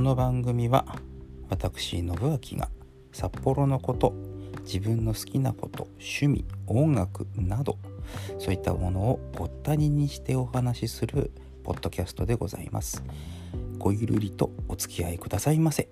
[0.00, 0.86] この番組は
[1.50, 2.16] 私信明
[2.56, 2.70] が
[3.12, 4.14] 札幌のこと
[4.64, 7.76] 自分の好きなこと趣味音楽など
[8.38, 11.30] そういったものをぼったににしてお話しする
[11.64, 13.04] ポッドキャストでございます。
[13.78, 15.90] ごゆるりとお付き合いくださいませ。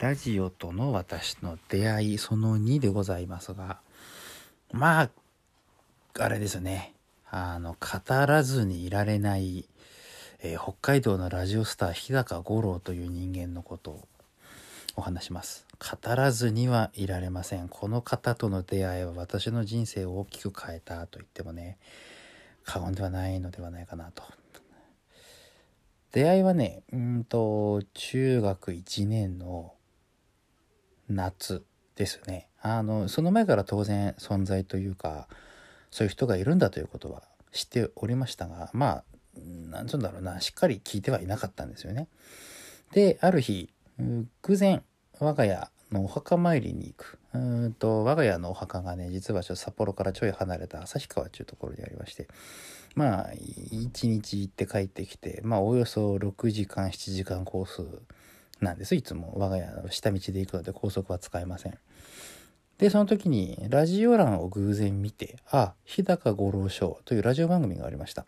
[0.00, 3.80] ラジオとの私の出会いその2でございますが
[4.70, 5.10] まあ
[6.20, 6.94] あれですね。
[7.30, 9.68] あの語らずにいられない、
[10.40, 14.08] えー北海道のラジオスター日高五郎という人間のことを
[14.96, 15.66] お話します。
[15.78, 17.68] 語らずにはいられません。
[17.68, 21.78] この方との出会いは私の人生を大きく変えたと言ってもね
[22.64, 24.22] 過言ではないのではないかなと。
[26.12, 29.72] 出会いはねうんと中学1年の
[31.08, 31.64] 夏
[31.96, 35.28] ですねあのその前から当然存在というか
[35.90, 39.04] そういう人がいるんだということは知っておりましたがまあ
[39.70, 42.08] なんつうんだろうなしっかり聞いてはいなかったんですよね。
[42.92, 43.70] である日
[44.42, 44.82] 偶然
[45.20, 52.28] 我が家のお墓参りに行くうんと我が家のお墓がね実はちょっと札幌からちょい離れた旭川というところにありまして
[52.94, 53.30] まあ
[53.70, 57.82] 一日行って帰ってきてまあおよそ6時間7時間コース
[58.60, 58.94] なんです。
[58.94, 59.34] いつも。
[59.36, 61.78] 我が家の下道で行くので高速は使えません。
[62.78, 68.24] でその時にラジオ欄を偶然見てあ日高五郎ショーというラジオ番組がありました。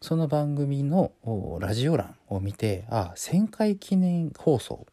[0.00, 1.12] その番組の
[1.60, 4.86] ラジオ欄を見てあ1000回記念放送。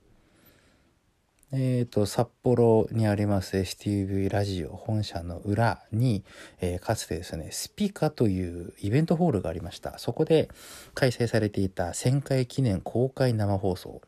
[1.53, 6.25] えー、と札幌にあります STV ラジオ本社の裏に、
[6.59, 9.97] えーかつてですねスピカというイベントホールがありました。
[9.97, 10.49] そこで
[10.93, 14.01] 開催されていた1000回記念公開生放送。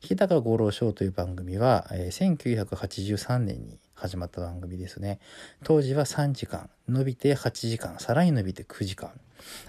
[0.00, 5.20] 日高五郎ショーという番組は、えー1983年に始まった番組ですね。
[5.62, 9.10] 当時は3時間伸びて8時間さらに伸びて9時間。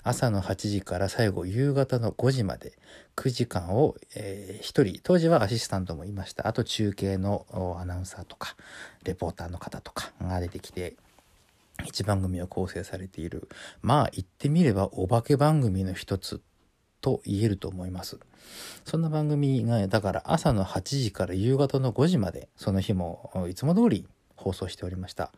[0.04, 2.74] 朝の8時から最後夕方の5時まで
[3.16, 5.00] 9時間を、えー、1人。
[5.04, 6.48] 当時はアシスタントもいました。
[6.48, 7.46] あと中継の
[7.80, 8.56] アナウンサーとか
[9.04, 10.96] レポーターの方とかが出てきて
[11.86, 13.50] 一番組を構成されている。
[13.82, 16.42] まあ言ってみればお化け番組の一つ
[17.02, 18.20] と言えると思います。
[18.86, 25.32] そんな番組がだから朝の8時から夕方の5時までその日もいつも通り放送しておりました。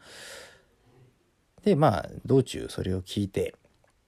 [1.64, 3.56] でまあ道中それを聞いて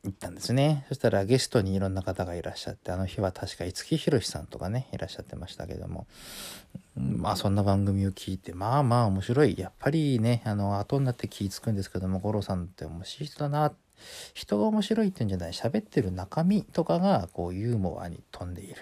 [0.04, 0.86] 行ったんですね。
[0.90, 6.08] そしたらゲストにいろんな方がいらっしゃってあの日は確か五木ひろしさんとかねいらっしゃってましたけども。
[6.98, 9.56] うんまあそんな番組を聞いてまあまあ面白い。
[9.58, 13.74] やっぱりねあの後になって気ぃ付くんですけども五郎さんって面白い人だな
[14.34, 18.76] 人が面白いっていうんじゃない喋ってる中身とかがこうユーモアに富んでいる。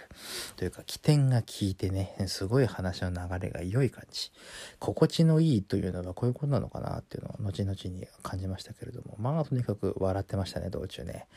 [0.56, 4.31] というか起点が効いてねすごい話の流れが良い感じ。
[4.79, 9.16] 心地のいいというのはこういうことなのかなっていうのを後々に感じましたけれども。
[9.19, 11.28] まあとにかく笑ってましたね道中ね。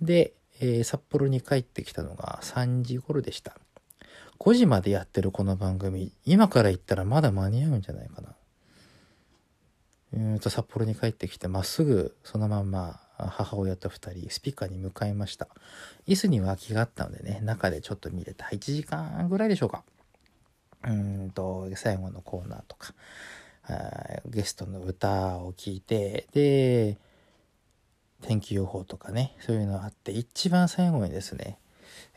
[0.00, 3.56] で、えー札幌に帰ってきたのが3時頃でした。
[4.38, 8.34] 5時までやってるこの番組今から行ったらまだ間に合うんじゃないかな。
[10.14, 15.48] うんと札幌に帰ってきてまっすぐそのまんま母親と2人スピーカーに向かいました。
[16.06, 18.46] 椅子には空きがあったのでね中でちょっと見れた。
[18.46, 19.84] 1時間ぐらいでしょうか。
[20.86, 26.98] うんと最後のコーナーとかーゲストの歌を聴いてで
[28.22, 31.58] 天気予報とかねそういうのあって一番最後にですね、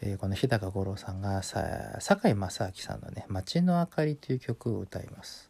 [0.01, 5.49] えーこの日高五郎さんがさ堺正明さんのね「街の明かり」という曲を歌います。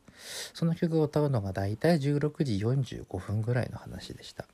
[0.53, 4.45] その曲を歌うのがだいたい16時45分ぐらいの話でした。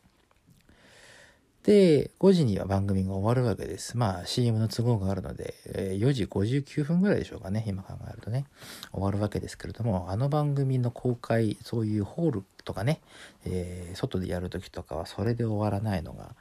[1.64, 3.98] で5時には番組が終わるわけです。
[3.98, 7.64] まあ CM の都合があるので、え4時59分ぐらいでしょうかね。
[7.68, 8.46] 今考えるとね。
[8.92, 13.00] 終わるわけですけれどもあの番組の公開そういうホールとかね、
[13.46, 16.36] えー外でやる時とかはそれで終わらないのが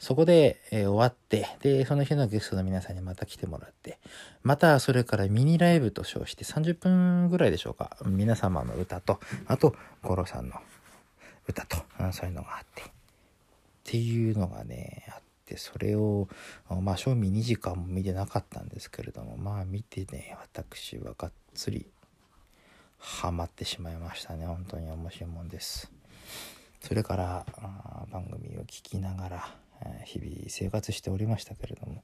[0.00, 3.98] そこで、えー終わってでその日のゲストの皆さんにまた来てもらって
[4.42, 7.96] またそれからミニライブと称して30分ぐらいでしょうか。
[8.06, 10.56] 皆様の歌とあと五郎さんの
[11.46, 11.76] 歌と
[12.12, 12.93] そういうのがあって。
[13.86, 16.28] っていうのがねあってそれを
[16.80, 21.86] まあ正味2時間も見てなかったんですけれどもまあ見てね私はがっつり
[22.98, 24.46] ハマってしまいましたね。
[24.46, 25.92] 本当に面白いもんです。
[26.80, 27.46] それから
[28.10, 29.54] 番組を聞きながら
[30.04, 32.02] 日々生活しておりましたけれども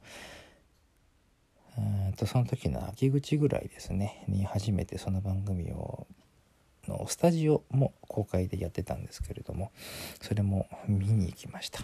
[1.79, 6.06] うんとその時の秋口ぐらいですねに初めてその番組を
[6.91, 9.73] のスタジオも公開でやってたんですけれども
[10.21, 11.81] それも見に行きました。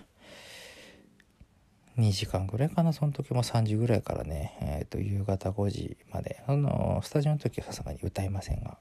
[1.98, 3.42] 2時間ぐらいかなその時も。
[3.42, 6.42] 3時ぐらいからね、えー、と夕方5時まで。
[6.46, 8.76] あのスタジオの時はさすがに歌いませんが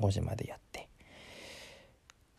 [0.00, 0.88] 5時までやって。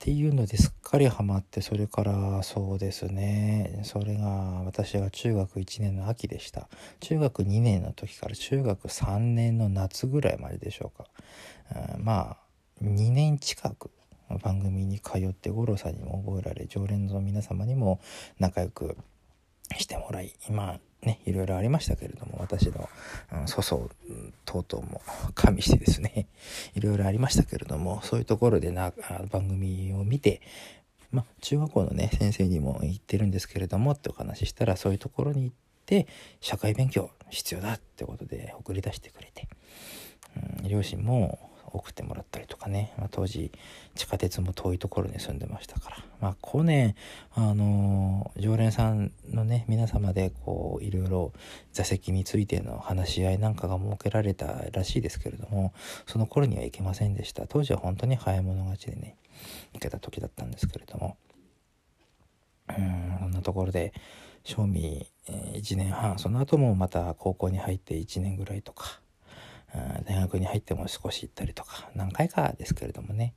[0.01, 3.81] っていうのですっかりハマってそれからそうですね。
[3.83, 6.67] それが私が中学1年の秋でした。
[7.01, 11.05] 中学2年の時から中学3年の夏ぐらいまででしょうか、
[11.97, 12.37] うん、まあ
[12.83, 13.91] 2年近く
[14.43, 17.99] 番組に通って五郎さんにも覚えられ常連の皆様にも
[18.39, 18.97] 仲良く
[19.77, 22.87] してもらい今ね、いろいろありましたけれども、私の、
[23.47, 23.81] 粗相
[24.45, 25.01] 等々も
[25.33, 26.27] 加味してですね、
[26.75, 28.93] いろいろありましたけれども、そういうところでな、
[29.31, 30.41] 番組を見て、
[31.09, 35.55] まあ、中学校のね、先生にも言ってるんですけれどもってお話ししたら、そういうところに行っ
[35.87, 36.05] て、
[36.39, 39.47] 社会勉強必要だってことで送り出してくれて、
[40.61, 43.51] うん、両親も送ってもらったりとかね、まあ、当時
[43.95, 46.95] 地下鉄も遠いところに住んでましたから、まあ、後年、
[47.33, 51.33] あのー、常連さんのね皆様でこういろいろ
[51.71, 55.73] 座席についての話し合いなんかが設けられたらしいですけれども
[56.05, 57.47] その頃には行けませんでした。
[57.47, 59.17] 当時は本当に早い者勝ちでね
[59.73, 61.17] 行けた時だったんですけれども。
[62.77, 63.93] うんこんなところで
[64.43, 69.01] 賞味1年半その後もまた高校に入って1年ぐらいとか
[70.05, 73.33] 大学に入っても少し行ったりとか何回かですけれどもね。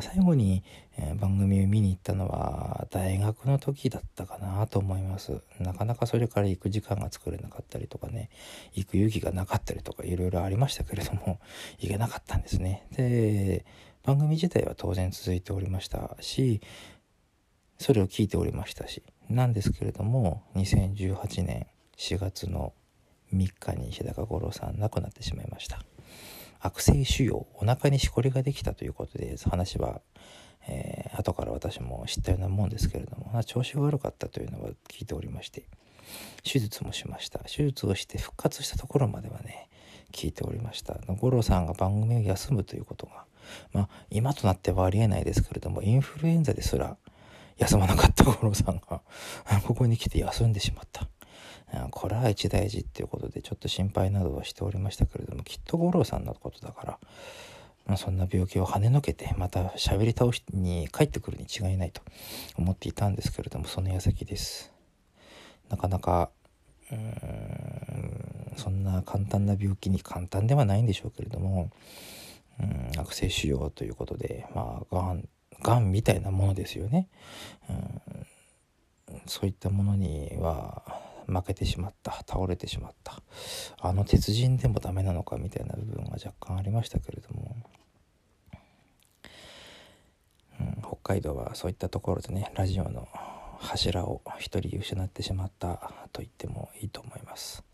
[0.00, 0.62] 最後に、
[0.98, 5.40] え番組を見に行ったのは大学の時だったかなと思います。
[5.58, 8.28] なかなかそれから行く時間が作れなかったりとかね。
[8.74, 11.40] 行く勇気がなかったりとかいろいろありましたけれども
[11.80, 12.86] 行けなかったんですね。
[12.92, 13.64] で
[14.02, 16.60] 番組自体は当然続いておりましたし
[17.78, 22.72] それを聞いておりましたしなんですけれども2018年4月の
[23.34, 25.80] 3日に日高五郎さん亡くなってしまいました。
[26.60, 30.02] 悪性腫瘍お腹にしこりができたということで話は、
[30.68, 35.64] えー、後から私も知ったようなもんですけれども調子が悪かったというのは聞いておりまして
[36.42, 37.38] 手術もしました。
[37.40, 39.68] 手術をして復活したところまではね
[40.12, 40.98] 聞いておりました。
[41.06, 43.24] 五郎さんが番組を休むということが
[43.72, 46.96] まあ今となってはありえないですけれどもインフルエンザですら
[47.56, 49.02] 休まなかった五郎さんが
[49.64, 51.08] ここに来て休んでしまった。
[51.90, 56.98] これは一大事っていうことでちょっと心配などはしておりましたけれどもきっと五郎さんのことだから、
[57.86, 62.02] まあ、そんな病気を跳ねのけてまた喋り倒しに帰ってくるに違いないと
[62.56, 64.72] 思っていたんですけれどもその矢先です。
[65.68, 66.30] なかなか
[66.90, 71.70] うーんそんな簡単な病気に簡単ではないんでしょうけれども
[72.58, 75.28] うん悪性腫瘍ということでまあがん
[75.62, 77.08] がんみたいなものですよね。
[77.68, 78.26] うん
[79.26, 80.82] そういったものには
[81.30, 83.22] 負けてしまった倒れてしまった。
[83.80, 87.56] あの鉄人でもダメなのかみたいな部分が若干ありましたけれども、
[90.60, 93.08] うん、北海道はそういったところでねラジオの
[93.58, 97.64] 柱を一人失ってしまったと言ってもいいと思います。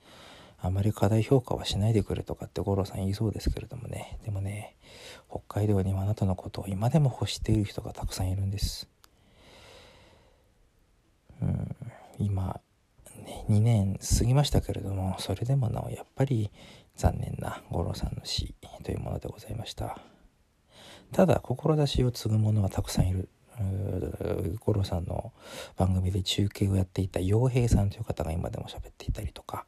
[0.58, 4.19] あまり過大評価はしないでくれとかって五郎さん言いそうですけれどもね。
[4.25, 4.75] でもね
[5.29, 8.88] 北海道にはあなたのことを今でも欲している人がたくさんいるんです。
[11.43, 11.76] うん
[12.19, 12.61] 今
[13.48, 16.50] 2年過ぎましたけれどもそれでもなおやっぱり
[16.96, 19.98] 残念な五郎さんの死というものでございました。
[21.12, 23.28] ただ志を継ぐ者はたくさんいる。
[24.60, 25.32] 五郎さんの
[25.76, 29.66] 番組で中継をやっていた洋平さんという方が今でも喋っていたりとか。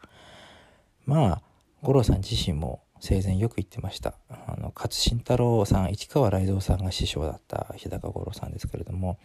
[1.06, 1.42] まあ
[1.82, 4.14] 五郎さん自身も生前よく言ってました。
[4.28, 9.18] あの勝新太郎さん市川雷蔵さんが師匠だった日高五郎さんですけれども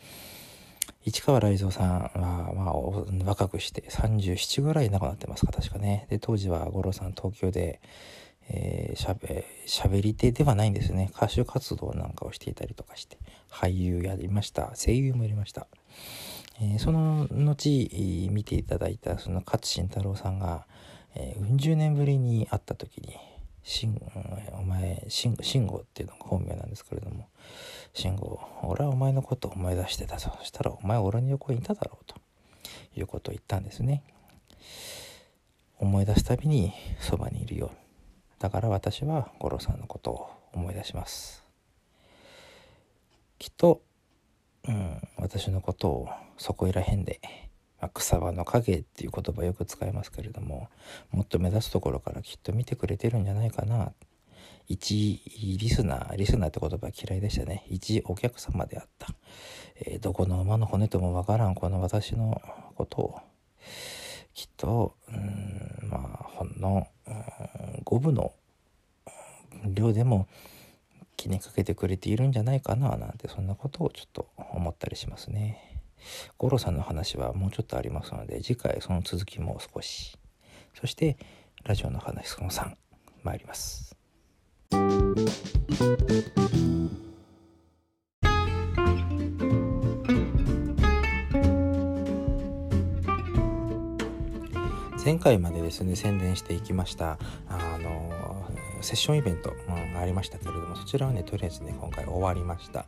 [1.05, 2.11] 市川雷蔵さんは、
[2.55, 6.07] まあ、若くして37ぐらい亡くなってますか、確かね。
[6.09, 7.81] で、当時は五郎さん東京で、
[8.49, 11.11] えー、しゃべ、喋り手ではないんですね。
[11.15, 13.17] 歌手活動なんかをしていたりとかして、
[13.49, 14.71] 俳優やりました。
[14.75, 15.67] 声優もやりました。
[16.61, 17.89] えー、その後、
[18.31, 20.65] 見ていただいた、その勝新太郎さんが、
[21.15, 23.13] えー、うん十年ぶりに会った時に、
[23.63, 23.99] しん、
[24.53, 27.27] お前、しん、慎吾っていうのが本名なんですけれども、
[27.93, 30.35] 慎吾、俺はお前のことを思い出してたぞ。
[30.39, 32.15] そしたらお前俺の横にいただろうと
[32.95, 34.03] いうことを言ったんですね。
[35.79, 37.71] 思い出すたびにそばにいるよ。
[38.39, 41.43] だから私は五郎さんのことを思い出します。
[43.39, 43.81] きっと、
[44.67, 47.19] うん、私のことをそこいらへんで、
[47.89, 50.69] 草場の影っていう言葉よく使いますけれども
[51.11, 53.91] もっと目立つところからきっと見てくれてるんじゃないかな。
[54.67, 55.21] 一
[55.59, 57.65] リスナーリスナーって言葉嫌いでしたね。
[57.69, 59.13] 一お客様であった、
[59.75, 62.41] えー、どこの馬の骨ともわからんこの私の
[62.75, 63.19] ことを
[64.33, 66.87] きっとうんまあほんの
[67.83, 68.31] 五分の
[69.65, 70.27] 量でも
[71.17, 75.72] 気にかけてくれているんじゃないかななんてそんなことをちょっと思ったりしますね。
[76.37, 80.17] 五郎さんの話はもうちょっとありますので次回その続きも少し。
[80.79, 81.17] そして
[81.63, 82.73] ラジオの話その3
[83.23, 83.95] 参ります。
[95.05, 97.19] 前回までですね宣伝していきました
[97.49, 98.09] あの
[98.81, 102.85] セッションイベント、うん、ありましたけれどもそちらはねとりあえずね今回終わりました。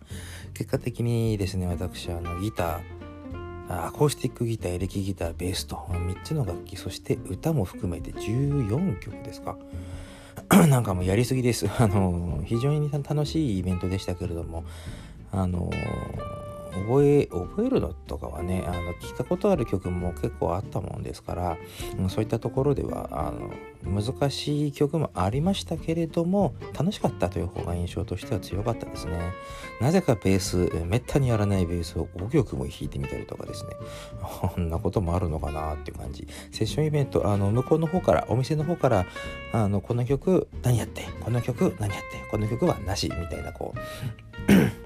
[0.53, 2.94] 結果的にですね私あのギター
[3.67, 9.57] アコースティックギターエレキギターベースと3つの楽器そして歌も含めて14曲ですか。
[10.67, 11.67] なんかもうやりすぎです。
[11.79, 14.63] あの非常に楽しいイベントでしたけれども
[15.31, 15.71] あの
[16.75, 21.57] 覚え覚えるのとかはねあの聞いたことある曲も結構あったもんですから、
[21.97, 23.51] うん、そういったところではあの
[23.85, 29.33] 難しい曲もありましたけれども楽しかったという方が印象としては強かったですね。
[29.79, 33.71] なぜかベースめったにやらないベースを5曲も弾いてみたりとかですね。
[34.21, 36.27] こんなこともあるのかなっていう感じ。
[36.51, 39.05] セッションイベントあの向こうの方からお店の方から
[39.53, 44.84] あのこの曲何やってこの曲何やってこの曲はなしみたいなこう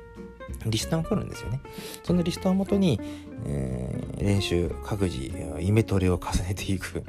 [0.65, 1.62] リストが来るんですよね。
[2.03, 3.00] そのリストをもとに、
[3.46, 7.03] えー、練習、各自、イメトレを重ねていく。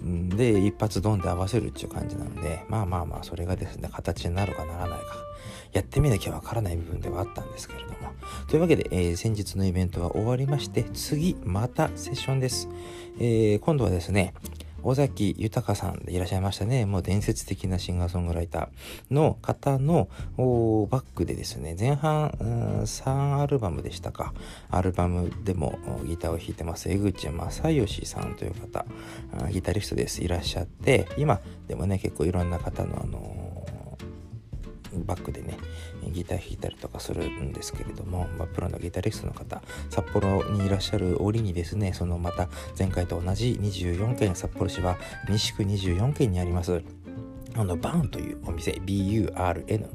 [0.36, 5.16] で、一発ドンで合わせるっていう感じなので、まあまあまあ、それがですね、形になるかならないか、
[5.72, 7.94] やってみなきゃわからない部分ではあったんですけれども。
[8.48, 12.68] というわけで、えー、先日のイベントは終わりまして、次、またセッションです。
[13.18, 14.34] えー、今度はですね、
[14.84, 16.86] 尾崎豊さんでいらっしゃいましたね。
[16.86, 24.34] もう伝説的なシンガーソングライターの方のバックでですね、前半3アルバムでしたか。
[24.70, 28.84] アルバムでもギターを弾いてます、江口正義さんという方、
[29.50, 30.22] ギタリストです。
[30.22, 33.43] いらっしゃって、今でもね、結構いろんな方のあの
[35.04, 35.56] バックでね
[36.12, 42.48] ギター弾いたりとかするんですけれども、まあ、プロのギタリストの方札幌にいらっしゃる折にですねそのまた
[42.78, 44.96] 前回と同じ24件札幌市は
[45.28, 46.82] 西区24県にあります
[47.56, 49.86] あの、バーンというお店、BURN。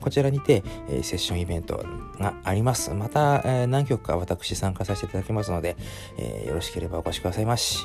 [0.00, 1.84] こちらにて、えー、セッションイベント
[2.18, 2.94] があります。
[2.94, 5.76] また、えー、何曲か私参加させていただきますので、
[6.16, 7.80] えー、よろしければお越しくださいまし。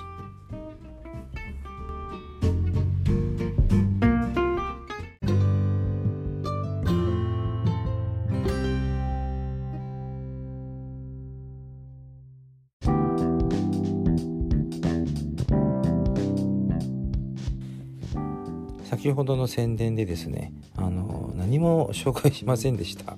[18.97, 23.17] 先ほどの宣伝でですねあの何も紹介しませんでした。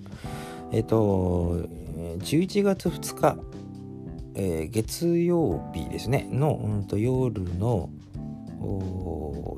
[0.72, 1.68] えっと
[2.20, 3.38] 11月2日、
[4.36, 7.90] えー、月曜日ですねの、うんと、夜の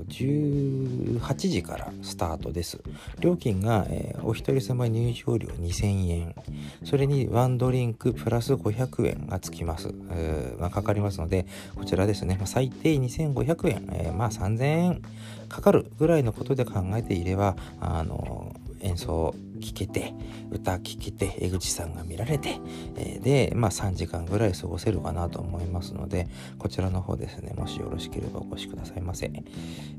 [0.10, 2.80] 18時からスタートです。
[3.20, 6.36] 料金が、えー、お一人様入場料2000円。
[6.84, 9.94] それにワンドリンクプラス500円がつきます。
[10.12, 11.46] え、まあ、かかりますので、
[11.76, 15.02] こちらですね、まあ、最低2500円、えー、まあ3000円
[15.50, 20.14] かかるぐらいのことで考えていれば、あの演奏聴けて
[20.52, 22.60] 歌聴けて江口さんが見られて、
[22.96, 29.32] えー、で、まあ、3時間ぐらい過ごせるかなと思いますのでこちらの方ですねもしよろしければお越しくださいませ、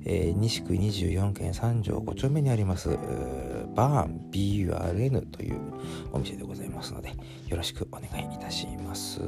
[0.04, 2.90] えー、西区24県3条5丁目にあります
[3.75, 5.58] バーン BURN という
[6.12, 7.11] お店でございますので
[7.49, 9.20] よろしくお願いいたします。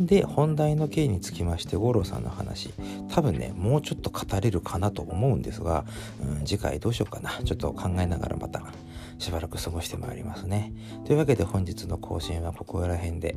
[0.00, 2.72] で本題の件につきまして五郎さんの話。
[3.10, 5.84] 多分ねもうちょっと語れるかなと思うんですが、
[6.20, 7.30] うん、次回どうしようかな。
[7.44, 8.62] ちょっと考えながらまた
[9.18, 10.72] しばらく過ごしてまいりますね。
[11.04, 13.36] というわけで本日の更新はここら辺で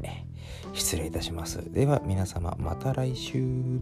[0.74, 1.72] 失礼いたします。
[1.72, 3.80] では皆様また来週。